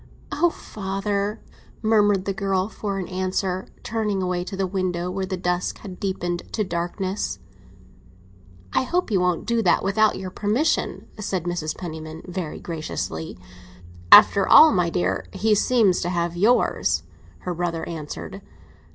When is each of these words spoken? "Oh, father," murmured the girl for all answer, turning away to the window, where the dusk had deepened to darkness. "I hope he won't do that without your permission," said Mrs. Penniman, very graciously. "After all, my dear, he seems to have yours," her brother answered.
"Oh, 0.31 0.49
father," 0.49 1.43
murmured 1.83 2.25
the 2.25 2.33
girl 2.33 2.69
for 2.69 2.99
all 2.99 3.07
answer, 3.07 3.67
turning 3.83 4.19
away 4.19 4.43
to 4.45 4.57
the 4.57 4.65
window, 4.65 5.11
where 5.11 5.27
the 5.27 5.37
dusk 5.37 5.77
had 5.81 5.99
deepened 5.99 6.51
to 6.53 6.63
darkness. 6.63 7.37
"I 8.73 8.81
hope 8.81 9.11
he 9.11 9.17
won't 9.19 9.45
do 9.45 9.61
that 9.61 9.83
without 9.83 10.17
your 10.17 10.31
permission," 10.31 11.05
said 11.19 11.43
Mrs. 11.43 11.77
Penniman, 11.77 12.23
very 12.27 12.59
graciously. 12.59 13.37
"After 14.11 14.47
all, 14.49 14.71
my 14.73 14.89
dear, 14.89 15.27
he 15.33 15.53
seems 15.53 16.01
to 16.01 16.09
have 16.09 16.35
yours," 16.35 17.03
her 17.41 17.53
brother 17.53 17.87
answered. 17.87 18.41